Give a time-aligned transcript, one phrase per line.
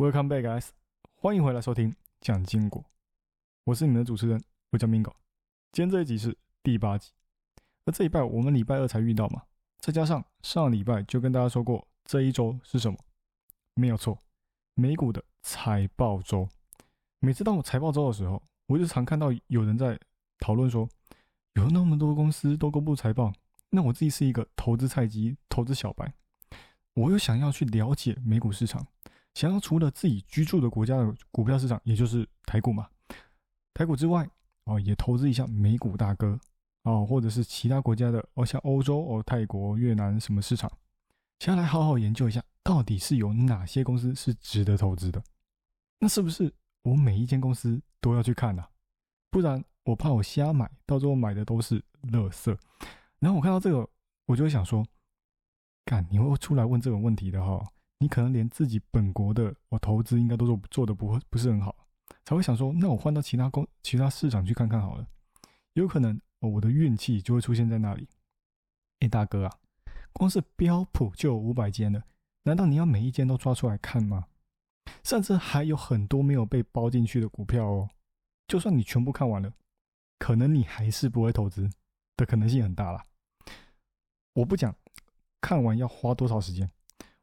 [0.00, 0.68] Welcome back, guys！
[1.16, 2.84] 欢迎回来收听讲经过，
[3.64, 4.40] 我是你们的主持人，
[4.70, 5.12] 我叫 Mingo。
[5.72, 7.10] 今天这一集是第八集，
[7.84, 9.42] 而这礼拜我们礼拜二才遇到嘛，
[9.80, 12.96] 再加上上礼拜就跟大家说过，这一周是什么？
[13.74, 14.16] 没有错，
[14.74, 16.48] 美股的财报周。
[17.18, 19.98] 每次到我财报周的时候，我就常看到有人在
[20.38, 20.88] 讨论说，
[21.54, 23.32] 有那么多公司都公布财报，
[23.70, 26.14] 那我自己是一个投资菜鸡、投资小白，
[26.94, 28.86] 我又想要去了解美股市场。
[29.38, 32.88] 想要除了自己居住的国家的股票市场，也就是台股嘛，
[33.72, 34.28] 台股之外
[34.64, 36.36] 哦，也投资一下美股大哥
[36.82, 40.68] 哦，或者是其他国家的哦，像欧洲哦、泰国、越南什么市场，
[41.38, 45.22] 想要来好好研究一下，到底是有哪些公司是值得投资的？
[46.00, 48.64] 那是不是我每一间公司都要去看呢？
[49.30, 52.58] 不然我怕我瞎买，到最后买的都是垃圾。
[53.20, 53.88] 然后我看到这个，
[54.26, 54.84] 我就会想说，
[55.84, 57.64] 干，你会出来问这种问题的哈？
[58.00, 61.74] 你可能连自己本国的我投资应该都做做的不会不是很好，
[62.24, 65.06] 才会想说，那我换到其他公其他市场去看看好了，
[65.72, 68.08] 有可能我的运气就会出现在那里。
[69.00, 69.58] 哎，大哥啊，
[70.12, 72.04] 光是标普就有五百间了，
[72.44, 74.26] 难道你要每一间都抓出来看吗？
[75.02, 77.90] 甚至还有很多没有被包进去的股票哦，
[78.46, 79.52] 就算你全部看完了，
[80.18, 81.68] 可能你还是不会投资
[82.16, 83.04] 的可能性很大啦。
[84.34, 84.74] 我不讲
[85.40, 86.70] 看完要花多少时间。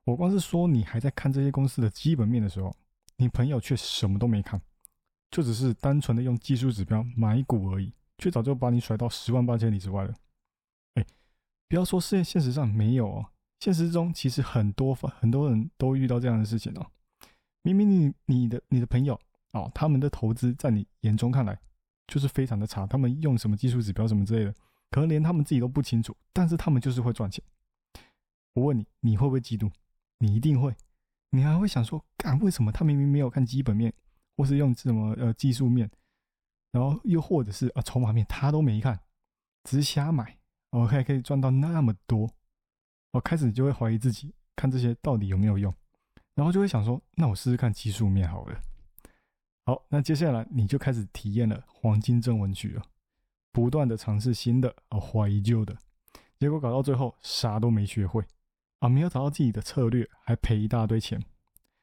[0.06, 2.76] 我光是说你还在看这些公司的基本面的时候，
[3.18, 4.62] 你朋友却什么都没看，
[5.32, 10.14] 就只是单纯的用技术指标买股而已，却早就把你甩到十万八千里之外了。
[10.94, 11.06] 哎，
[11.68, 13.26] 不要说现现实上没有哦，
[13.60, 16.86] 现实中其实很多很多人都遇到这样的事情哦。
[17.64, 19.20] 明明你你的你的朋友
[19.54, 21.60] 哦，他们的投资在你眼中看来
[22.06, 24.54] 就是非常的差，他们用什么技术指标什么之类的，
[24.92, 27.44] 可能连他们自己都不清楚，但是他们就是会赚钱。
[28.54, 29.72] 我问你，你会不会嫉妒？
[30.20, 30.76] 你一定会，
[31.30, 33.94] 你还会想说，干为什么他明明没有看基本面，
[34.38, 35.90] 或是用什么呃技术面，
[36.72, 39.00] 然后又或者是啊筹码面他都没看，
[39.64, 40.38] 只是瞎买，
[40.72, 42.30] 我还可以赚到那么多，
[43.12, 45.74] 我开始就会怀疑自己，看这些到底有没有用，
[46.34, 48.62] 然后就会想说，那我试试看技术面好了。
[49.66, 52.84] 好，那接下来你就开始体验了黄金正文曲了，
[53.52, 55.76] 不断的尝试新的，哦怀疑旧的，
[56.38, 58.24] 结果搞到最后啥都没学会。
[58.86, 61.20] 啊，没有找到自己的策略，还赔一大堆钱，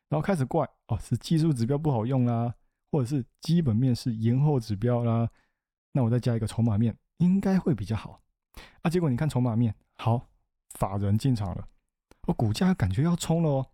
[0.09, 2.55] 然后开始怪哦，是技术指标不好用啦，
[2.93, 5.29] 或者是基本面是延后指标啦，
[5.91, 8.21] 那我再加一个筹码面，应该会比较好。
[8.83, 10.29] 啊，结果你看筹码面好，
[10.75, 11.67] 法人进场了，
[12.29, 13.67] 哦，股价感觉要冲了哦。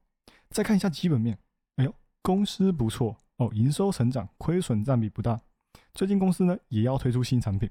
[0.49, 1.39] 再看一下基本面，
[1.77, 5.39] 哎呦，公司不错哦，营收成长，亏损占比不大。
[5.93, 7.69] 最近公司呢也要推出新产品，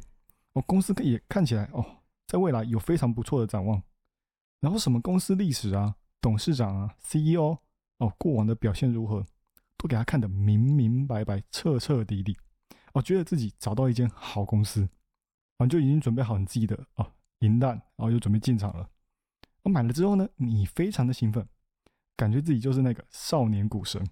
[0.54, 1.84] 哦，公司也看起来哦，
[2.28, 3.82] 在未来有非常不错的展望。
[4.60, 7.58] 然后什么公司历史啊、董事长啊、CEO
[7.98, 9.26] 哦，过往的表现如何，
[9.78, 12.38] 都给他看得明明白白、彻彻底底。
[12.94, 14.90] 哦，觉得自己找到一间好公司，
[15.58, 18.90] 啊，就已经准备好你自己的哦银弹，然后就准备进场了。
[19.64, 21.48] 我买了之后呢，你非常的兴奋，
[22.16, 24.04] 感觉自己就是那个少年股神。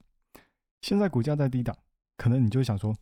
[0.82, 1.76] 现在股价在低档，
[2.18, 2.96] 可能你就想说，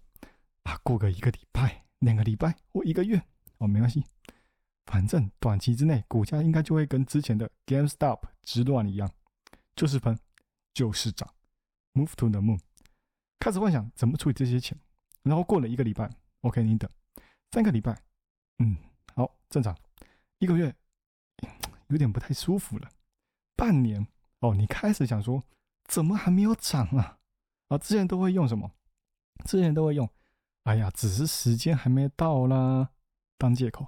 [0.64, 3.22] 啊，过个一个礼拜、两个礼拜或一个月，
[3.58, 4.06] 哦，没关系。
[4.94, 9.12] 反正短期之内，股价应该就会跟之前的 GameStop 之乱一样，
[9.76, 10.16] 就是喷，
[10.72, 11.28] 就是涨
[11.96, 12.60] ，Move to the moon。
[13.40, 14.78] 开始幻想怎么处理这些钱，
[15.24, 16.08] 然后过了一个礼拜
[16.42, 16.88] ，OK，你等
[17.54, 18.00] 三个礼拜，
[18.60, 18.78] 嗯，
[19.16, 19.76] 好，正常。
[20.38, 20.72] 一个月
[21.88, 22.88] 有点不太舒服了，
[23.56, 24.06] 半年
[24.42, 25.44] 哦，你开始想说，
[25.86, 27.18] 怎么还没有涨啊？
[27.70, 28.72] 啊，之前都会用什么？
[29.44, 30.08] 之前都会用，
[30.66, 32.92] 哎呀，只是时间还没到啦，
[33.40, 33.88] 当借口。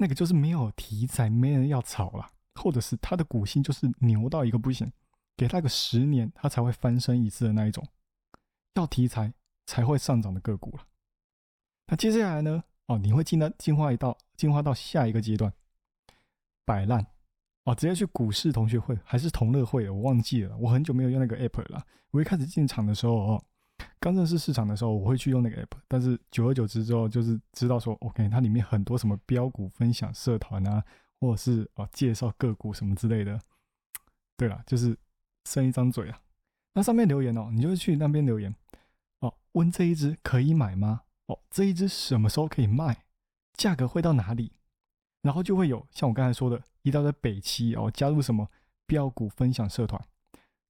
[0.00, 4.90] 那个就是没有题材，没人要炒了，或者是它的股性就是牛到一个不行，
[5.36, 7.86] 给它个十年，它才会翻身一次的那一种，
[8.74, 9.34] 要题材
[9.66, 10.86] 才会上涨的个股了。
[11.88, 12.62] 那接下来呢？
[12.86, 15.52] 哦，你会进到进化一道，进化到下一个阶段，
[16.64, 17.04] 摆烂
[17.64, 19.90] 哦，直接去股市同学会还是同乐会？
[19.90, 21.84] 我忘记了，我很久没有用那个 app 了。
[22.12, 23.44] 我一开始进场的时候哦。
[24.00, 30.84] 刚认识市场的时候，我会去用那个 app，但是久而久之之后，就是知道说，OK，它里面很多什么标股分享社团啊，
[31.20, 33.40] 或者是啊介绍个股什么之类的。
[34.36, 34.96] 对了，就是
[35.44, 36.20] 生一张嘴啊。
[36.74, 38.54] 那上面留言哦，你就去那边留言
[39.18, 41.02] 哦，问这一只可以买吗？
[41.26, 43.04] 哦，这一只什么时候可以卖？
[43.54, 44.52] 价格会到哪里？
[45.22, 48.48] 然后就会有像我刚才说的，一到在北七哦，加入什么
[48.86, 50.00] 标股分享社团。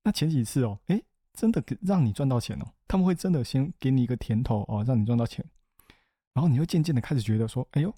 [0.04, 1.04] 那前几次哦，诶，
[1.38, 2.66] 真的让你赚到钱哦。
[2.88, 5.44] 他们会真的先给你一个甜头哦，让你赚到钱，
[6.34, 7.94] 然后你会渐渐的开始觉得说，哎呦，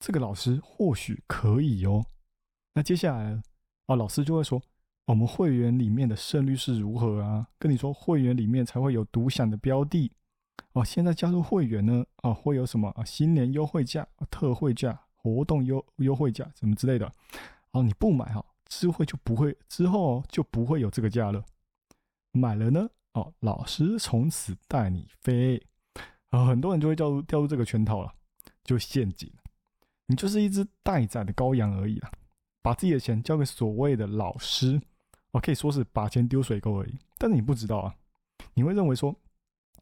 [0.00, 2.04] 这个老师或许可以哦。
[2.74, 3.40] 那接下来
[3.86, 4.60] 哦，老师就会说，
[5.06, 7.48] 我们会员里面的胜率是如何啊？
[7.58, 10.12] 跟你说会员里面才会有独享的标的
[10.72, 10.84] 哦。
[10.84, 13.04] 现在加入会员呢，哦，会有什么啊？
[13.04, 17.10] 新年优惠价、特惠价、活动优优惠价什么之类的。
[17.70, 21.44] 哦，你不买哈，之后就不会之后就不会有这个价了。
[22.34, 25.60] 买了呢，哦，老师从此带你飞。
[26.30, 28.12] 啊，很多人就会掉入掉入这个圈套了，
[28.64, 29.32] 就陷阱。
[30.06, 32.10] 你就是一只待宰的羔羊而已啦，
[32.60, 34.80] 把自己的钱交给所谓的老师。
[35.30, 37.94] 我可以说是把钱丢水沟而已，但是你不知道啊，
[38.54, 39.14] 你会认为说，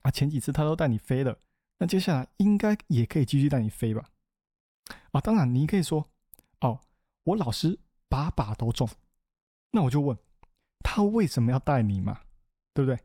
[0.02, 1.38] 啊前几次他都带你飞了，
[1.78, 4.05] 那接下来应该也可以继续带你飞吧？
[5.12, 6.06] 啊，当然你可以说，
[6.60, 6.81] 哦，
[7.25, 7.78] 我老师
[8.08, 8.88] 把把都中，
[9.70, 10.16] 那我就问，
[10.84, 12.20] 他为什么要带你嘛？
[12.74, 12.98] 对不对？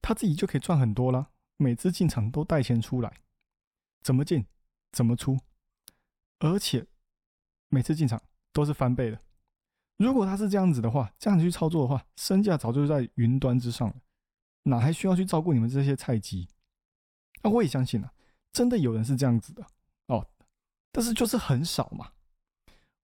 [0.00, 3.20] 他自己就可以赚很多了，每次进场都带钱出来，
[4.02, 4.44] 怎么进
[4.90, 5.38] 怎么出，
[6.40, 6.86] 而且
[7.68, 8.20] 每次进场
[8.52, 9.20] 都是翻倍的。
[9.98, 13.94] 如果他是这样子的话，这样去操作的话，身价早就在云端之上了，
[14.64, 16.48] 哪还需要去照顾你们这些菜鸡？
[17.42, 18.12] 那我也相信啊，
[18.52, 19.64] 真的有人是这样子的
[20.08, 20.28] 哦，
[20.90, 22.12] 但是就是很少嘛。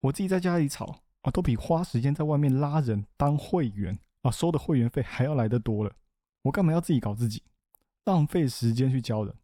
[0.00, 5.94] 我自己在家里炒啊，都比花时间在外面拉人当会员啊，收的会员费还要来得多了。
[6.42, 7.42] 我干嘛要自己搞自己，
[8.04, 9.34] 浪费时间去教人，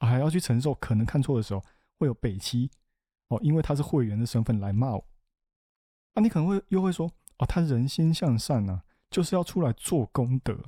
[0.00, 1.64] 还要去承受可能看错的时候
[1.98, 2.70] 会有北七
[3.28, 5.04] 哦，因为他是会员的身份来骂我。
[6.14, 10.58] 那你可能会又会说，哦，他人心向善啊，就是要出来做功德。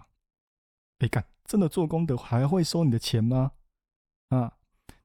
[0.98, 3.52] 哎干，真的做功德还会收你的钱吗？
[4.28, 4.56] 啊，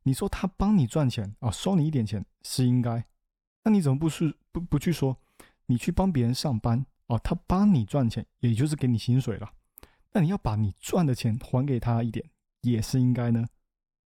[0.04, 3.06] 你说他帮你赚钱啊，收你一点钱是应该，
[3.64, 5.18] 那你怎么不是不不去说，
[5.66, 9.52] 你去帮别人上班哦，他帮你赚钱，也就是给你薪水了，
[10.16, 12.26] 那你要把你赚的钱还给他一点，
[12.62, 13.46] 也是应该呢？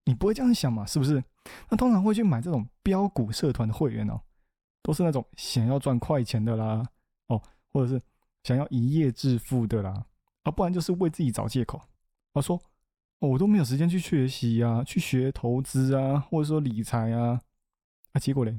[0.03, 0.85] 你不会这样想嘛？
[0.85, 1.23] 是不是？
[1.69, 4.19] 那通常会去买这种标股社团的会员哦。
[4.81, 6.81] 都是那种想要赚快钱的啦，
[7.27, 8.01] 哦，或者是
[8.43, 10.05] 想要一夜致富的啦，
[10.43, 11.79] 啊，不然就是为自己找借口，
[12.31, 12.55] 啊，说，
[13.19, 17.41] 哦，我都没有时间去学习啊，去学投资啊，或者说理财啊，
[18.13, 18.57] 啊，结果嘞，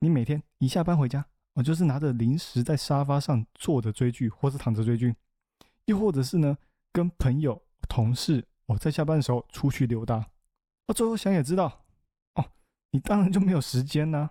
[0.00, 1.24] 你每天一下班回家，
[1.54, 5.16] 我就是拿着零食在沙发上坐着追剧，或是躺着追剧，
[5.88, 6.56] 又或者是呢，
[6.92, 10.16] 跟朋友、同事，哦，在下班的时候出去溜达，
[10.86, 11.86] 啊，最后想也知道，
[12.34, 12.44] 哦，
[12.90, 14.30] 你当然就没有时间呐。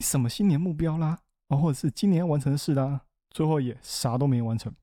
[0.00, 4.74] 什么新年目标啦，啊，或者是今年要完成的事啦，最后也啥都没完成，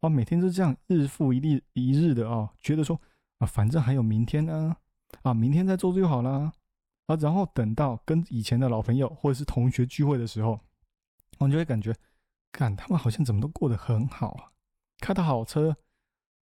[0.00, 3.00] 啊，每天就这样日复一日一日的啊，觉得说
[3.38, 4.76] 啊，反正还有明天呢，
[5.22, 6.52] 啊，明天再做就好啦，
[7.06, 10.60] 啊，然后等到跟以前的老朋友或者是同学聚会的时候，
[11.38, 11.94] 我就会感觉，
[12.52, 14.52] 看他们好像怎么都过得很好啊，
[14.98, 15.66] 开的好车，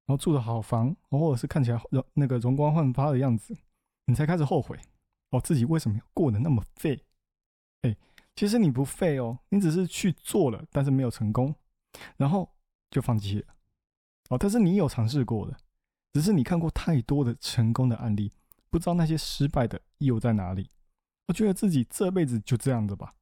[0.06, 3.56] 然后住的好房，或者是看起来容那个容光焕发的样子，
[4.06, 4.80] 你才开始后悔，
[5.32, 7.04] 哦，自己为什么要过得那么废？
[7.82, 7.96] 哎，
[8.36, 11.54] 其实你不废哦，你只是去做了，但是没有成功，
[12.16, 12.50] 然后
[12.90, 13.48] 就放弃了。
[14.30, 15.58] 哦，但是你有尝试过的，
[16.14, 18.32] 只是你看过太多的成功的案例，
[18.70, 20.70] 不知道那些失败的又在哪里。
[21.28, 23.14] 我觉得自己这辈子就这样子吧，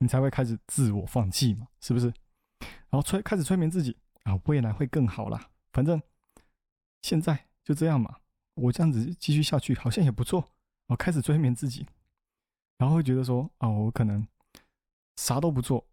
[0.00, 2.06] 你才会开始自我放弃嘛，是不是？
[2.90, 6.02] 然后催开始催眠自己啊，未来会更好啦，反正
[7.02, 8.16] 现在就这样嘛，
[8.54, 10.50] 我这样子继续下去好像也不错。
[10.88, 11.86] 我开始催眠自己。
[12.78, 14.26] 然后会觉得说，哦，我可能
[15.16, 15.86] 啥都不做，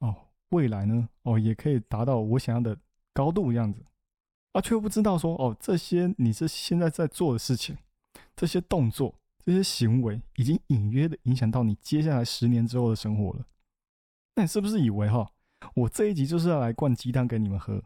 [0.00, 0.14] 哦，
[0.50, 2.78] 未来呢，哦，也可以达到我想要的
[3.14, 3.82] 高度这样子，
[4.52, 7.78] 啊，却不知道说，哦，这些你是现在在做的事情，
[8.36, 9.14] 这些动作，
[9.44, 13.46] 这些行为，已经隐约的影响到你接下来十年之后的生活了。
[14.36, 15.30] 那你是不是以为哈，
[15.74, 17.82] 我这一集就是要来灌鸡汤给你们喝？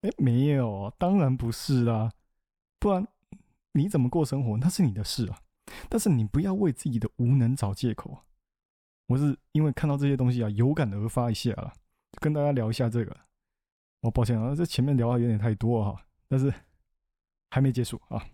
[0.00, 2.10] 哎，没有，当然不是啦，
[2.78, 3.06] 不然
[3.72, 5.40] 你怎么过生活，那是你的事啊。
[5.88, 8.18] 但是你不要为自己的无能找借口。
[9.06, 11.72] 我是因为看到这些东西啊，有感而发一下了，
[12.20, 13.14] 跟大家聊一下这个。
[14.00, 16.52] 我抱歉啊，这前面聊的有点太多哈，但是
[17.50, 18.24] 还没结束啊。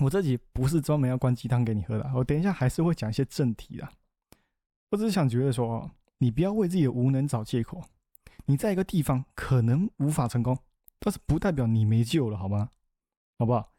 [0.00, 3.88] 我这集不是专门要灌鸡汤给你喝的，我等一下还是会讲一些正题的。
[4.90, 7.82] 我只是想觉得说，你不要为自己的无能找借口。
[8.46, 10.58] 你在一个地方可能无法成功，
[10.98, 12.70] 但是不代表你没救了，好吗？
[13.38, 13.72] 好不好？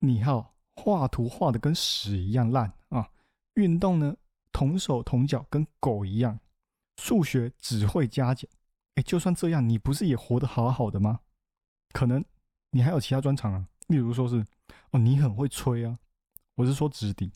[0.00, 0.54] 你好。
[0.76, 3.10] 画图画的跟屎一样烂啊！
[3.54, 4.16] 运动呢，
[4.50, 6.40] 同手同脚跟狗一样，
[6.96, 8.48] 数学只会加减。
[8.94, 11.20] 哎，就算这样，你不是也活得好好的吗？
[11.92, 12.24] 可能
[12.70, 14.42] 你还有其他专长啊，例如说是
[14.90, 15.98] 哦，你很会吹啊，
[16.56, 17.32] 我是说直笛，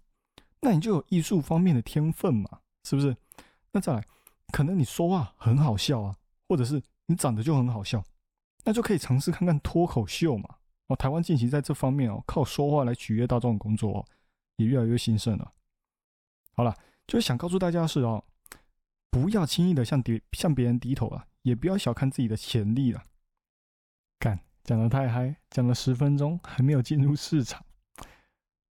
[0.60, 3.16] 那你就有艺术方面的天分嘛，是不是？
[3.72, 4.06] 那再来，
[4.52, 6.16] 可能你说话很好笑啊，
[6.48, 8.04] 或者是你长得就很好笑，
[8.64, 10.56] 那就可以尝试看看脱口秀嘛。
[10.88, 14.06] 哦，台湾近期在这方面哦，靠说话来取悦大众的工作哦，
[14.56, 15.52] 也越来越兴盛了。
[16.52, 18.22] 好了，就是想告诉大家的是哦，
[19.10, 23.02] 不要轻易的向别向别人低头啊，也不要小看自己的潜力了。
[24.64, 27.62] 讲的太嗨，讲了十分钟还没有进入市场。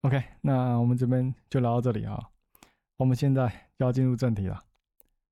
[0.00, 2.18] OK，那我们这边就聊到这里啊。
[2.96, 4.60] 我们现在要进入正题了。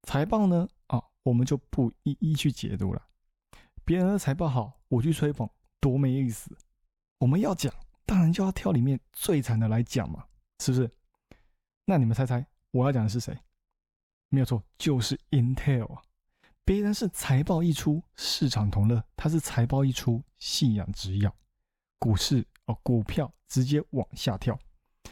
[0.04, 3.02] 财报呢，啊，我们就不一一去解读了。
[3.84, 5.50] 别人的财报好，我去吹捧，
[5.80, 6.56] 多没意思。
[7.18, 7.74] 我们要讲，
[8.06, 10.24] 当然就要挑里面最惨的来讲嘛，
[10.60, 10.88] 是不是？
[11.84, 13.36] 那你们猜猜，我要讲的是谁？
[14.28, 16.02] 没有错，就是 Intel 啊。
[16.64, 21.34] 别人是财报一出，市场同乐，他是财报一出，信仰直咬，
[21.98, 23.32] 股市哦，股票。
[23.48, 24.58] 直接往下跳，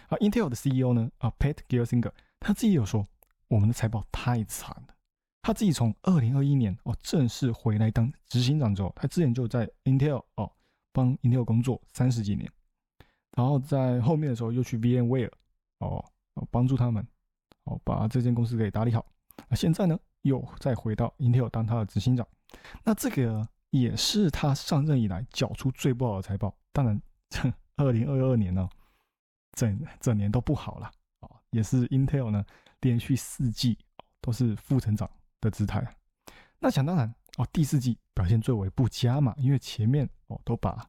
[0.09, 3.07] 啊，Intel 的 CEO 呢，啊，Pat Gelsinger，他自己有说，
[3.49, 4.95] 我们的财报太惨了。
[5.43, 10.51] 他自己从二零二一年哦正式回来当执行长之后，他之前就在 Intel 哦
[10.91, 12.51] 帮 Intel 工作三十几年，
[13.37, 15.31] 然后在后面的时候又去 VMware
[15.81, 16.03] 哦
[16.51, 17.07] 帮助他们
[17.65, 19.05] 哦把这间公司给打理好。
[19.51, 22.27] 那现在呢又再回到 Intel 当他的执行长，
[22.85, 26.55] 那这个也是他上任以来缴出最不好的财报。
[26.73, 27.01] 当然。
[27.77, 28.69] 二零二二年呢，
[29.53, 32.45] 整整年都不好了啊，也是 Intel 呢
[32.81, 33.79] 连续四季
[34.21, 35.09] 都是负成长
[35.41, 35.97] 的姿态。
[36.59, 40.87] 那想当然哦，第四季表现最为不佳嘛，因为前面哦都把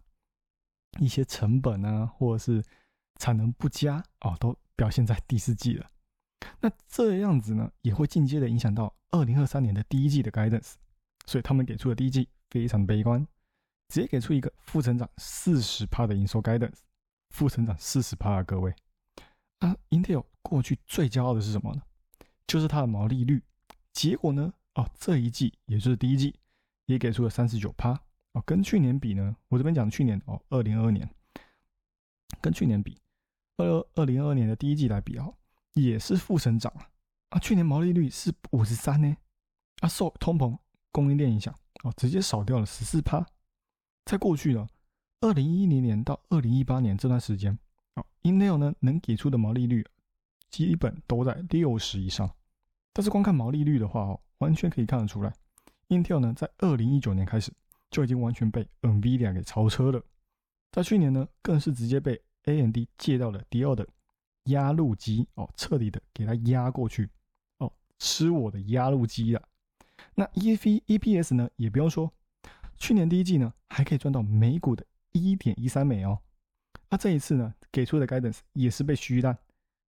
[1.00, 2.62] 一些成本啊或者是
[3.20, 5.90] 产能不佳哦都表现在第四季了。
[6.60, 10.74] 那这样子呢也会间接的影响到二零二三年的第一季的 guidance，
[11.26, 13.26] 所以他们给出的第一季非常悲观。
[13.90, 16.78] 直接给出一个负成长四十帕的营收 guidance，
[17.32, 18.74] 负成长四十帕啊，各位
[19.60, 21.82] 啊，Intel 过去最骄傲的是什么呢？
[22.48, 23.44] 就是它的毛利率。
[23.92, 26.34] 结果呢，哦，这一季也就是第一季，
[26.86, 28.00] 也给出了三十九帕
[28.32, 31.14] 哦，跟去年比呢，我这边讲去年哦，二零二二年，
[32.40, 32.98] 跟去年比，
[33.58, 35.28] 二二零二二年的第一季来比啊，
[35.74, 36.90] 也是负成长啊，
[37.30, 39.16] 啊，去年毛利率是五十三呢，
[39.80, 40.58] 啊，受通膨
[40.92, 43.26] 供应链影响哦，直接少掉了十四趴。
[44.06, 44.68] 在过去呢，
[45.22, 47.58] 二零一零年到二零一八年这段时间，
[47.94, 49.86] 啊，Intel 呢能给出的毛利率
[50.50, 52.30] 基本都在六十以上。
[52.94, 55.34] 但是光看毛利率的话哦，完全可以看得出来
[55.88, 57.54] ，Intel 呢在二零一九年开始
[57.90, 60.04] 就已经完全被 Nvidia 给超车了。
[60.72, 63.88] 在去年呢，更是直接被 AMD 借到了第二的
[64.46, 67.10] 压路机哦，彻底的给它压过去
[67.58, 69.42] 哦，吃我的压路机了。
[70.16, 72.12] 那 E V EPS 呢，也不用说。
[72.78, 76.20] 去年第一季呢，还可以赚到每股的一点一三美哦。
[76.90, 79.38] 那这一次呢，给出的 guidance 也是被虚烂，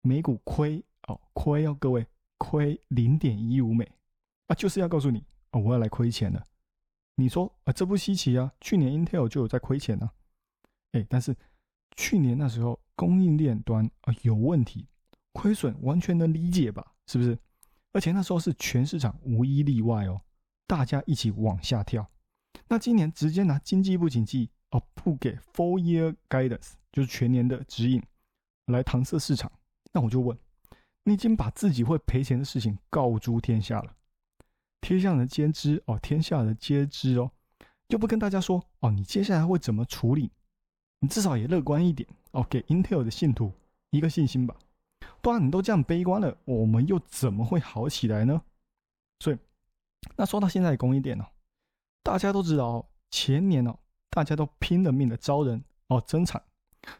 [0.00, 2.07] 每股亏哦，亏哦，各位
[2.38, 3.85] 亏零点一五美，
[4.47, 6.43] 啊，就是要告诉你哦，我要来亏钱了。
[7.17, 10.11] 你说啊，这不稀奇啊，去年 Intel 就有在亏钱呢。
[10.93, 11.37] 哎，但是
[11.95, 14.85] 去年那时候供应链端啊有问题，
[15.33, 16.85] 亏损完全能理解吧？
[17.07, 17.38] 是不是？
[17.93, 20.21] 而且那时候是全市场无一例外哦，
[20.67, 22.11] 大家一起往下跳。
[22.67, 28.02] 那今年直接拿经济不景气哦，不给 full year guidance，就是全年的指引
[28.67, 29.50] 来搪塞市场。
[29.93, 30.37] 那我就问，
[31.05, 33.95] 你已经把自己会赔钱的事情告诸天下了，
[34.81, 37.31] 天下人皆知哦，天下人皆知哦，
[37.87, 40.33] 又不跟大家说哦，你接下来会怎么处理？
[40.99, 43.53] 你至少也乐观一点哦，给 Intel 的信徒
[43.91, 44.55] 一个信心吧。
[45.21, 48.41] 不然你都这样悲观了，我们又怎么会好起来呢？
[49.21, 49.39] 所以，
[50.17, 51.27] 那说到现在的供应链呢？
[52.03, 53.77] 大家都知道，前年哦，
[54.11, 56.43] 大家都拼了命的招人哦，增产，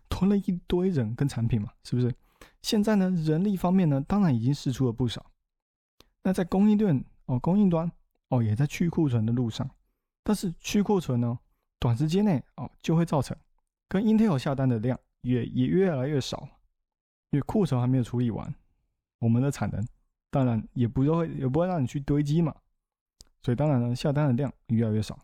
[0.09, 2.13] 囤了一堆人跟产品嘛，是不是？
[2.63, 5.25] 现在呢，人力方面呢，当然已经试出了不少。
[6.23, 7.91] 那在供应链哦，供应端
[8.29, 9.69] 哦，也在去库存的路上。
[10.25, 11.39] 但是去库存呢，
[11.79, 13.37] 短时间内哦，就会造成
[13.89, 16.49] 跟 Intel 下单的量也也越来越少，
[17.31, 18.55] 因为库存还没有处理完，
[19.19, 19.87] 我们的产能
[20.31, 22.55] 当然也不会也不会让你去堆积嘛。
[23.43, 25.19] 所以当然呢，下单的量越来越少，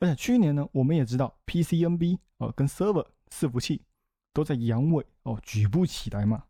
[0.00, 3.82] 而且去年呢，我们也知道 PCNB 哦跟 Server 伺服器
[4.32, 6.44] 都在阳痿哦，举不起来嘛。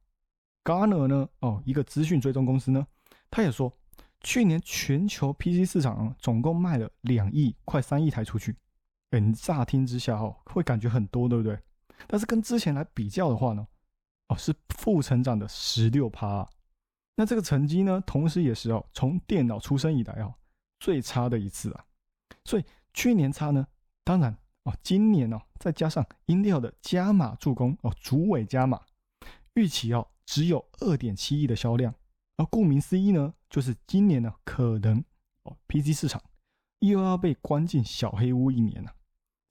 [0.64, 2.86] Garner 呢哦，一个资讯追踪公司呢，
[3.30, 3.72] 他也说，
[4.20, 8.56] 去年全球 PC 市场总共卖了两亿快三亿台出去。
[9.10, 11.58] 哎，你乍听之下哦，会感觉很多，对不对？
[12.06, 13.66] 但是跟之前来比较的话呢，
[14.28, 16.48] 哦是负成长的十六趴。
[17.16, 20.34] 那这个成绩呢，同时也是哦，从电脑出生以来哦。
[20.80, 21.84] 最差的一次啊，
[22.44, 23.66] 所以去年差呢，
[24.02, 28.82] 当然哦，今年哦，再加上 Intel 的加码助攻哦，主尾加码，
[29.54, 31.94] 预期哦只有二点七亿的销量，
[32.36, 35.02] 而顾名思义呢，就是今年呢可能
[35.44, 36.22] 哦 PC 市场
[36.80, 38.94] 又要被关进小黑屋一年了，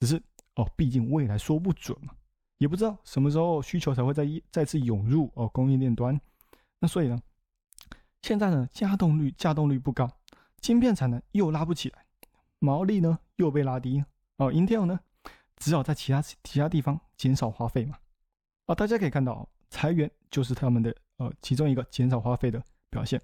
[0.02, 0.22] 只是
[0.56, 2.14] 哦，毕竟未来说不准嘛，
[2.64, 6.18] 也不知道什么时候需求才会再一再次涌入哦供应链端，
[6.80, 7.20] 那所以呢，
[8.22, 10.10] 现在呢，加动率加动率不高。
[10.62, 12.06] 晶片产能又拉不起来，
[12.60, 14.02] 毛利呢又被拉低
[14.38, 14.98] 哦，Intel 呢
[15.58, 17.98] 只好在其他其他地方减少花费嘛。
[18.68, 23.22] 啊，大家可以看到，裁员就是他们的呃其中一个减少花费的表现。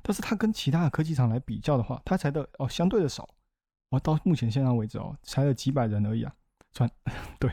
[0.00, 3.28] 但是它跟其他的科技厂来比较的话，它裁的哦相对的少。
[3.90, 6.34] 哦，到目前现在为止哦，裁了几百人而已啊。
[6.72, 6.90] 算
[7.38, 7.50] 对，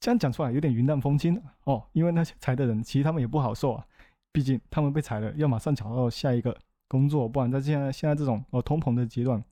[0.00, 3.86] 这样讲出来有点云淡风轻哦，因为那些裁的人其实他们也不好受啊，
[4.32, 9.42] 毕竟他们被裁了，要马上找到下一个工作，不然在现在现在这种哦通膨的阶段，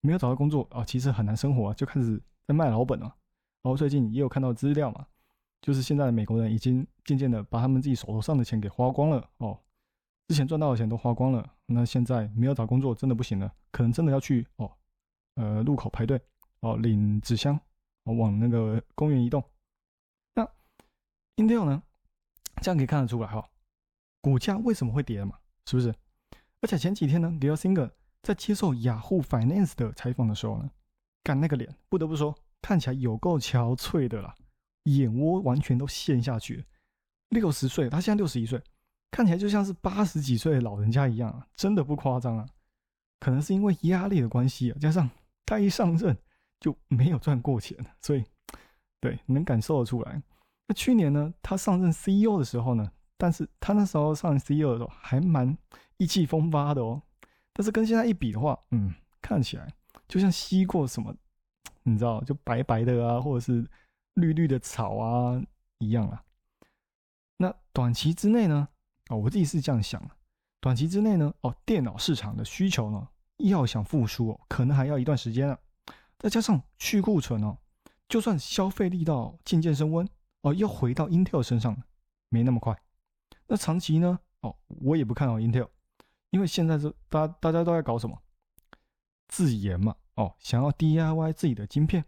[0.00, 3.06] 没有找到工作啊，其实很难生活啊，就开始在卖老本了。
[3.62, 5.06] 然后最近也有看到资料嘛，
[5.60, 9.56] 就是现在美国人已经渐渐的把他们自己手头上的钱给花光了哦，
[10.26, 14.68] 之前赚到的钱都花光了，那现在没有找工作真的不行了，可能真的要去哦，
[15.36, 16.20] 呃路口排队
[16.60, 17.58] 哦领纸箱。
[18.04, 19.40] 往那个公园移动。
[21.36, 21.82] Intel 呢？
[22.62, 23.48] 这样可以看得出来哈，
[24.20, 25.38] 股价为什么会跌嘛？
[25.66, 25.94] 是不是？
[26.60, 27.90] 而且前几天呢 g a l Singer
[28.22, 30.70] 在接受雅虎 Finance 的采访的时候呢，
[31.22, 34.34] 干那个脸，不得不说看起来有够憔悴的啦，
[34.84, 36.64] 眼窝完全都陷下去了。
[37.30, 38.62] 六十岁，他现在六十一岁，
[39.10, 42.46] 看起来就像是八十几岁的老人家一样啊，真的不夸张啊。
[43.20, 45.08] 可能是因为压力的关系啊，加上
[45.46, 46.16] 他一上任。
[46.60, 48.24] 就没有赚过钱，所以
[49.00, 50.22] 对能感受得出来。
[50.72, 55.56] 去年呢，他上任 CEO 的时候呢，但是他那时候上任 CEO 的时候还蛮
[55.96, 57.02] 意气风发的哦。
[57.52, 59.72] 但是跟现在一比的话，嗯，看起来
[60.08, 61.14] 就像吸过什么，
[61.82, 63.68] 你知道，就白白的啊，或者是
[64.14, 65.42] 绿绿的草啊
[65.78, 66.22] 一样啊。
[67.36, 68.68] 那短期之内呢，
[69.10, 70.10] 哦，我自己是这样想的
[70.60, 75.58] 短期之内呢，哦，电脑市场的需求呢，要想复苏哦，可能还要一段时间啊。
[76.18, 77.58] 再加上去库存哦，
[78.08, 80.08] 就算消费力道渐渐升温
[80.42, 81.82] 哦，要回到 Intel 身上
[82.28, 82.80] 没那么快。
[83.46, 84.20] 那长期呢？
[84.40, 85.68] 哦，我也不看好 Intel，
[86.30, 88.22] 因为现在是大大家都在搞什么
[89.28, 92.04] 自研嘛哦，想要 DIY 自己的晶片。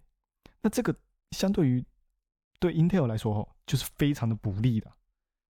[0.60, 0.94] 那这个
[1.32, 1.84] 相对于
[2.58, 4.92] 对 Intel 来说哦，就是非常的不利的。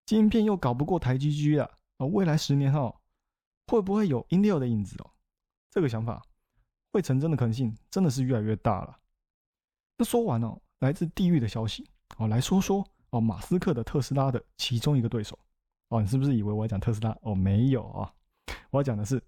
[0.06, 3.00] 晶片又搞不过台积居了哦，未来十年后
[3.66, 5.10] 会不会有 Intel 的影子哦？
[5.70, 6.22] 这个想法。
[6.92, 8.96] 会成真的可能性真的是越来越大了。
[9.96, 15.38] 那说完了来自地狱的消息哦，来说说哦，马斯克的特斯拉的其中一个对手
[15.88, 17.34] 哦，你是不是以为我要讲特斯拉哦？
[17.34, 18.12] 没有啊，
[18.70, 19.22] 我要讲的是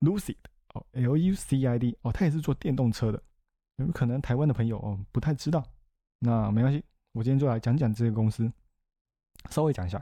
[0.00, 0.36] Lucid
[0.74, 3.22] 哦，L U C I D 哦，它也是做电动车的。
[3.76, 5.64] 有可能台湾的朋友哦不太知道，
[6.18, 8.50] 那没关系，我今天就来讲讲这个公司，
[9.50, 10.00] 稍微讲一下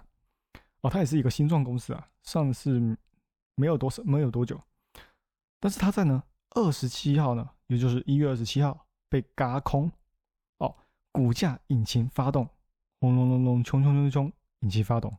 [0.81, 2.97] 哦，它也是一个新创公司啊，上市
[3.55, 4.61] 没有多少没有多久，
[5.61, 6.23] 但是它在呢。
[6.53, 9.93] 二十七号呢，也就是一月二十七号被嘎空，
[11.19, 12.49] 股价引擎发动，
[13.01, 15.13] 轰隆隆隆，冲冲冲冲，引擎发动，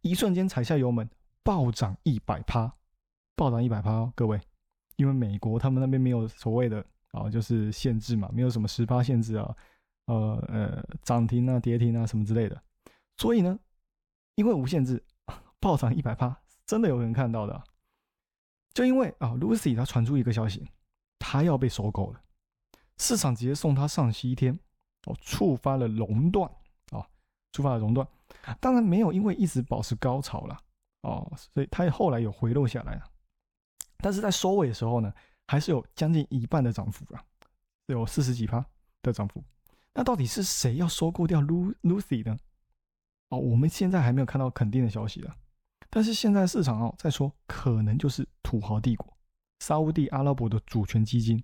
[0.00, 1.06] 一瞬间踩下油门，
[1.42, 2.74] 暴涨一百趴，
[3.36, 4.40] 暴涨一百趴哦，各位，
[4.96, 9.54] 因为美国他们那边没有所谓的啊，就是限制嘛，没有什么十趴限制啊，
[10.06, 12.62] 呃呃，涨停啊、跌停啊什么之类的，
[13.18, 13.58] 所以呢，
[14.36, 15.04] 因为无限制，
[15.60, 17.62] 暴涨一百趴，真的有人看到的。
[18.72, 20.66] 就因为啊，Lucy 他传出一个消息，
[21.18, 22.22] 他要被收购了，
[22.96, 24.58] 市场直接送他上西天，
[25.06, 26.50] 哦，触发了熔断，
[26.90, 27.06] 啊，
[27.52, 28.06] 触发了熔断，
[28.60, 30.58] 当然没有因为一直保持高潮了，
[31.02, 33.04] 哦，所以他也后来有回落下来了，
[33.98, 35.12] 但是在收尾的时候呢，
[35.46, 37.22] 还是有将近一半的涨幅啊，
[37.86, 38.64] 有四十几趴
[39.02, 39.42] 的涨幅。
[39.92, 42.36] 那到底是谁要收购掉 Lucy 呢？
[43.28, 45.36] 哦，我们现在还没有看到肯定的消息了。
[45.88, 49.16] 但是现在市场哦在说，可能就是土豪帝国、
[49.60, 51.40] 沙地阿拉伯的主权基金，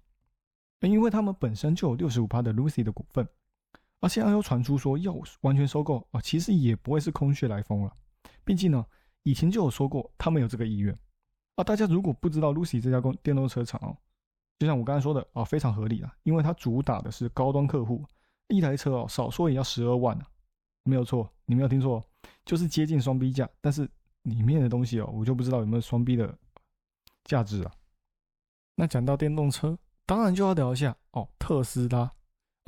[0.81, 3.29] 因为他们本身就有六十五趴的 Lucy 的股份，
[4.01, 7.97] 而现在又传出说要完全收购啊，其实也不会是空穴来风了。
[8.45, 8.85] 毕竟呢，
[9.23, 10.99] 以前就有说过他们有这个意愿
[11.57, 11.65] 啊。
[11.65, 13.97] 大家如果不知道 Lucy 这家公电动车厂哦，
[14.59, 18.05] 就像我刚才说的啊，非常合理啊，因为它主打的是高端客户，
[18.49, 20.27] 一台车哦少说也要十二万啊，
[20.85, 22.03] 没有错，你没有听错，
[22.45, 23.89] 就是接近双 B 价，但是。
[24.25, 26.39] 里面的东西哦，我就不知道有没有双 B 的
[27.25, 27.73] 价值啊。
[28.75, 32.13] 那讲到电动车，当然就要聊一下哦，特斯拉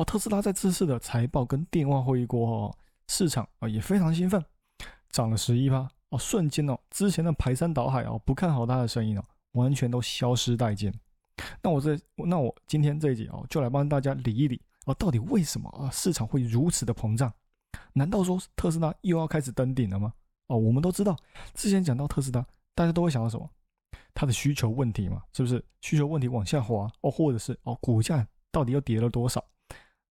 [0.05, 2.77] 特斯拉在这次的财报跟电话会议过后，
[3.09, 4.45] 市场啊也非常兴奋，
[5.11, 10.93] 涨了十一趴哦，瞬间哦，之前的排山倒海哦，不看好它的声音哦，完全都消失殆尽。
[11.63, 17.33] 那我这那我今天这一集哦，就来帮大家理一理哦，到底为什么啊市场会如此的膨胀？
[17.95, 20.13] 难道说特斯拉又要开始登顶了吗？
[20.49, 21.17] 哦，我们都知道，
[21.55, 23.49] 之前讲到特斯拉，大家都会想到什么？
[24.15, 25.65] 它的需求问题嘛，是不是？
[25.81, 29.43] 需求问题往下滑哦，或者是哦，股价到底又跌了多少？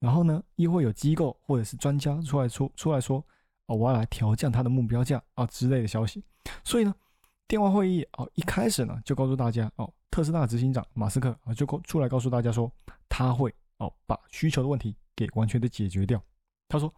[0.01, 3.23] 然后呢，一会有机构或者是专家出来出出来说，
[3.67, 6.23] 哦，我要来调降它的目标价啊之类的消息。
[6.63, 6.93] 所以呢，
[7.47, 12.69] 电话会议哦，一开始呢就告诉大家哦，特斯拉执行长马斯克啊就出来告诉大家说，
[13.07, 16.19] 他会哦把需求的问题给完全的解决掉。
[16.67, 16.91] 他说，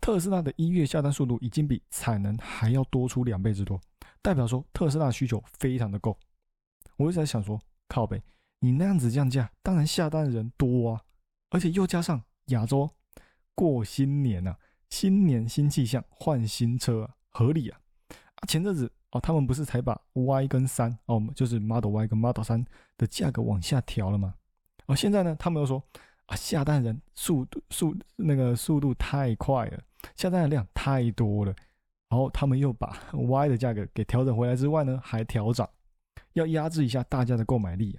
[0.00, 3.80] 特斯拉的一月下单速度已经比产能还要多出两倍之多，
[4.20, 6.18] 代表说特斯拉需求非常的够。
[6.96, 8.20] 我一直在想说，靠呗，
[8.58, 11.02] 你那样子降价，当然下单的人多啊，
[11.50, 12.88] 而且又加上亚洲
[13.54, 14.54] 过新年呐，
[14.88, 17.80] 新年新气象，换新车，合理啊。
[18.08, 22.64] 啊，前阵子哦，他们不是才把 Y 跟三哦，就是 Model Y 跟 Model 三
[22.96, 24.34] 的价格往下调了吗？
[24.86, 25.82] 哦，现在呢，他们又说
[26.26, 29.80] 啊，下单人速度速那个速度太快了，
[30.16, 31.54] 下单的量太多了，
[32.08, 35.68] 然后他们又把 Y 的价格给调整回来之外呢，还调涨，
[36.32, 37.98] 要压制一下大家的购买力啊。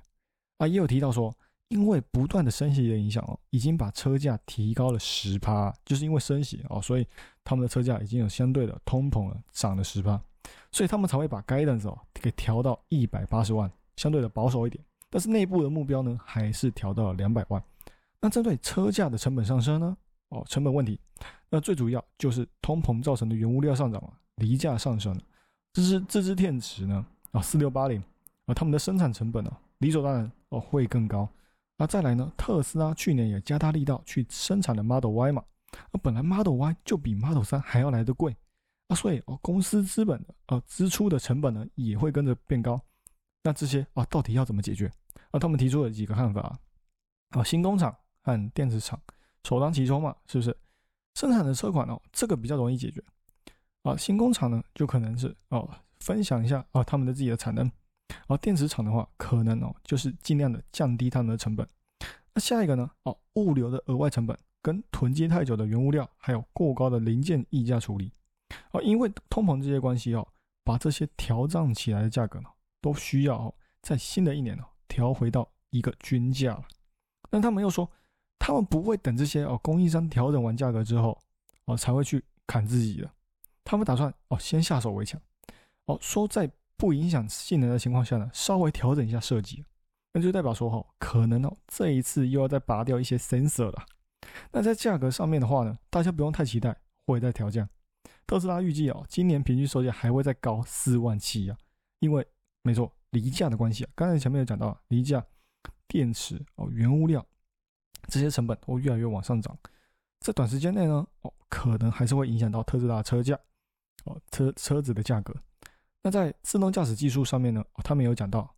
[0.60, 1.36] 啊，也有提到说，
[1.72, 7.08] 因为不断的升息的影响哦，已经把车价提高了十趴，就是因为升息哦，所以
[7.46, 10.22] 他们的车价已经有相对的通膨了，涨了十趴。
[10.70, 14.84] 所以他们才会把 guidance 哦给调到一百八十万，相对的保守一点。
[15.10, 17.64] 但是内部的目标呢，还是调到了两百万。
[18.20, 19.98] 那针对车价的成本上升呢？
[20.30, 21.00] 哦，成本问题，
[21.50, 25.22] 那最主要就是通膨造成的原物料上涨啊，离价上升了。
[25.74, 28.02] 这是自制电池呢啊，四六八零
[28.46, 31.28] 啊，他们的生产成本呢，理所当然哦会更高。
[31.82, 35.44] 那再来呢，特斯拉去年也加大力道去生产的 Model Y 嘛，
[35.92, 38.38] 那本来 Model Y 就比 Model 三还要来得贵。
[38.90, 42.80] 啊，所以哦，公司资本的呃支出的成本呢也会跟着变高。
[43.42, 44.92] 那这些啊，到底要怎么解决？
[45.32, 46.60] 啊，他们提出了几个看法啊。
[47.30, 47.92] 啊，新工厂
[48.22, 49.02] 和电子厂
[49.44, 50.56] 首当其冲嘛，是不是？
[51.16, 53.04] 生产的车款哦，这个比较容易解决。
[53.82, 55.68] 啊，新工厂呢就可能是哦
[56.00, 57.68] 分享一下啊他们的自己的产能。
[58.28, 61.68] 而电池厂的话，可能哦就是尽量的降低他们的成本。
[62.34, 62.90] 那下一个呢？
[63.04, 68.12] 哦，物流的额外成本跟囤积太久的原物料，还有过高的零件溢价处理。
[68.72, 70.28] 哦，因为通膨这些关系哦，
[70.64, 72.50] 把这些调涨起来的价格呢，
[72.82, 76.64] 都需要哦在新的一年呢调回到一个均价了。
[77.30, 77.90] 但他们又说，
[78.40, 81.18] 他们不会等这些哦供应商调整完价格之后
[81.66, 83.10] 哦才会去砍自己的，
[83.64, 85.20] 他们打算哦先下手为强，
[85.86, 86.50] 哦说在
[86.82, 89.64] 不影响性能的情况下呢，稍微调整一下设计，
[90.14, 93.86] 那就代表说哈，可能哦这一次又要再拔掉一些 sensor 了。
[94.52, 97.70] 那在价格上面的话呢，大家不用太期待会再调降。
[98.26, 101.58] 特斯拉预计哦，今年平均售价还会再高四万七啊，
[102.00, 102.26] 因为
[102.64, 103.92] 没错，离价的关系啊。
[103.94, 105.24] 刚才前面有讲到，离价、
[105.88, 107.24] 电池哦、原物料
[108.08, 109.56] 这些成本都越来越往上涨，
[110.22, 113.40] 在短时间内呢，哦，可能还是会影响到特斯拉车价
[114.06, 115.32] 哦，车车子的价格。
[116.02, 118.54] 那在自动驾驶技术上面呢，哦他们有讲到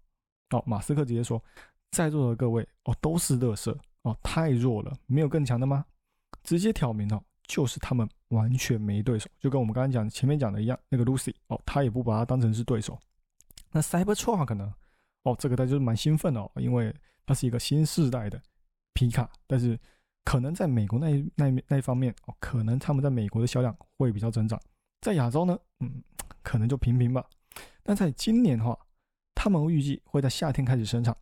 [0.52, 1.44] 哦，马斯克直接说，
[1.92, 5.86] 在座的各位哦，都是乐色哦，太弱了，没有更强的吗？
[6.44, 7.24] 直接挑明哦。
[7.46, 12.98] 就是他们完全没对手，就跟我们刚刚讲前面讲的一样，那个 Lucy 哦，他也不把它当成是对手。
[13.70, 14.74] 那 Cybertruck 呢？
[15.24, 18.42] 哦，这个他就是蛮兴奋的哦，因为它是一个新世代的
[18.94, 19.78] 皮卡，但是
[20.24, 24.58] 可能在美国那那那一方面哦，可能他们在美国的销量会比较增长，
[25.02, 26.02] 在亚洲呢，嗯，
[26.44, 27.26] 可能就平平吧。
[27.82, 28.78] 但在今年的话，
[29.34, 31.16] 他们预计会在夏天开始生产。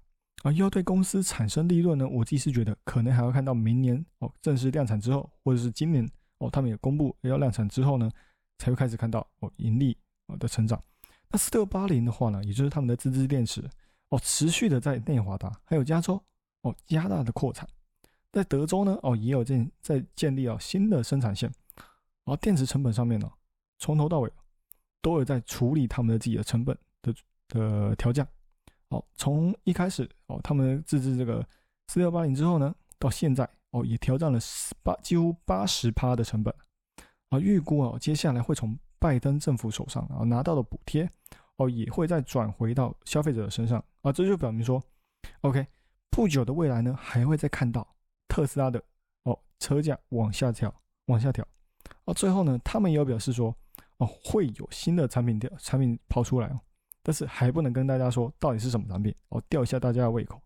[0.44, 2.08] 啊，要对公司产生利润呢？
[2.08, 6.04] 我自己是觉得可能还要看到明年哦正式量产之后，或者是今年
[6.40, 8.10] 哦他们也公布要量产之后呢，
[8.58, 10.82] 才会开始看到哦盈利哦的成长。
[11.30, 13.64] 那四六八零的话呢，也就是他们的自制电池
[14.10, 16.20] 哦，持续的在内华达还有加州
[16.64, 17.68] 哦加大的扩产，
[18.32, 21.52] 在德州呢哦也有建在建立哦新的生产线，
[22.26, 23.32] 而电池成本上面呢，
[23.78, 24.32] 从头到尾
[25.02, 27.14] 都有在处理他们的自己的成本的
[27.48, 28.28] 的调降。
[28.90, 31.46] 好，从一开始哦，他们自制这个
[31.88, 34.40] 四六八零之后呢，到现在哦，也调降了
[34.84, 36.54] 八几乎八十趴的成本
[37.30, 37.40] 啊。
[37.40, 41.10] 预估哦，接下来会从拜登政府手上啊拿到的补贴
[41.56, 44.12] 哦，也会再转回到消费者的身上啊。
[44.12, 44.84] 这就表明说
[45.42, 45.66] ，OK，
[46.10, 47.88] 不久的未来呢，还会再看到
[48.28, 48.84] 特斯拉的
[49.24, 50.74] 哦车价往下调，
[51.06, 51.48] 往下调。
[52.06, 53.56] 哦，最后呢，他们也有表示说，
[54.02, 56.60] 哦，会有新的产品调产品抛出来哦。
[57.04, 60.42] 但是还不能跟大家说到底是什么产品哦，吊一下大家的胃口。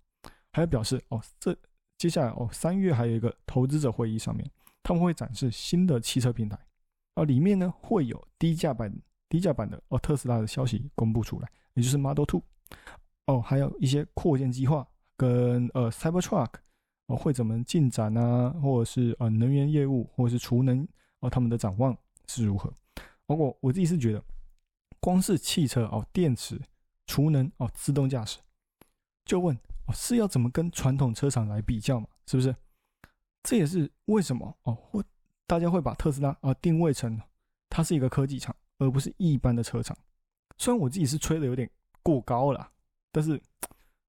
[0.52, 1.56] 还有表示哦，这
[1.98, 4.50] 接下来哦，三月还有一个投资者会议上面，
[4.84, 6.58] 他们会展示新的汽车平台，
[7.13, 8.94] 啊，里面呢会有低价版、
[9.30, 12.41] 低价版的哦特斯拉的消息公布出来，也就是 Model Two，
[13.28, 14.86] 哦，还有一些扩建计划
[15.18, 16.52] 跟呃 Cybertruck
[17.08, 20.88] 哦会怎么进展啊，或者是呃能源业务或者是储能
[21.20, 22.74] 哦他们的展望是如何？
[23.25, 24.23] 包括我自己是觉得。
[24.99, 26.59] 光是汽车哦，电池、
[27.05, 28.39] 储能哦，自动驾驶，
[29.23, 32.07] 就问哦，是要怎么跟传统车厂来比较嘛？
[32.25, 32.55] 是不是？
[33.43, 35.03] 这也是为什么哦，会
[35.45, 37.21] 大家会把特斯拉啊定位成
[37.69, 39.95] 它是一个科技厂，而不是一般的车厂。
[40.57, 41.69] 虽然我自己是吹的有点
[42.01, 42.71] 过高了，
[43.11, 43.39] 但是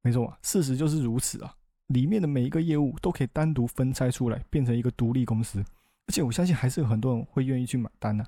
[0.00, 1.54] 没错嘛，事实就是如此啊。
[1.88, 5.60] 里面的每一个业务都可以单独分拆出来，变成一个独立公司，
[6.06, 8.26] 而且我相信还是有很多人会愿意去买单的。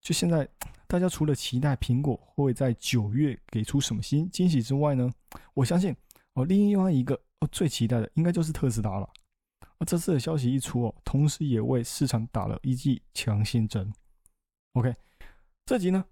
[0.00, 0.48] 就现在，
[0.86, 5.10] 大家除了期待苹果会在九月给出什么新惊喜之外呢，
[5.54, 5.94] 我相信
[6.34, 9.08] 哦，另外一个哦最期待的应该就是特斯拉了。
[9.78, 13.92] 而这次的消息一出哦，同时也为市场打了一剂强心针。
[14.72, 14.94] OK，
[15.66, 16.04] 这集呢，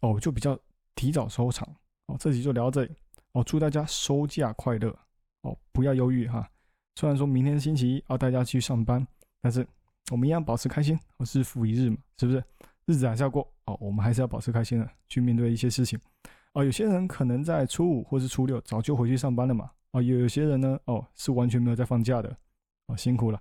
[0.00, 0.58] 哦就比较
[0.94, 1.68] 提早收场
[2.06, 2.94] 哦，这集就聊到这里
[3.32, 4.96] 哦，祝大家收假快乐。
[5.42, 6.50] 哦，不要忧郁哈。
[6.96, 9.06] 虽然说明天星期一啊，大家去上班，
[9.40, 9.66] 但是
[10.10, 10.98] 我们一样保持开心。
[11.18, 12.42] 我是复一日嘛，是不是？
[12.86, 15.98] 日子还是要过哦，我们还是要保持开心的，去面对一些事情。
[16.52, 19.70] 哦，有些人可能在初五或是初六早就回去上班了嘛。
[19.90, 22.36] 哦，有有些人呢，哦，是完全没有在放假的。
[22.86, 23.40] 哦，辛苦了。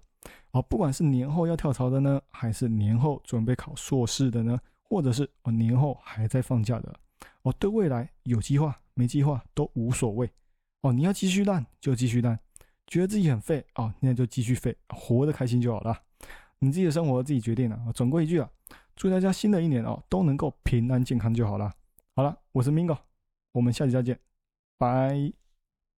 [0.52, 6.94] 哦，不管是年后要跳槽的呢，还是年后准备考硕士的呢，或者是哦年后还在放假的，
[7.44, 10.28] 哦，对未来有计划没计划都无所谓。
[10.82, 12.40] 哦，你要继续烂就继续烂，
[12.88, 15.96] 觉得自己很废哦，那就继续废，活得开心就好了。
[16.60, 17.80] 你自己的生活自己决定了。
[17.94, 18.50] 总归一句啊，
[18.96, 21.72] 祝大家新的一年哦都能够平安健康就好了。
[22.16, 22.98] 好了，我是 Mingo，
[23.52, 24.20] 我们下期再见，
[24.78, 25.45] 拜。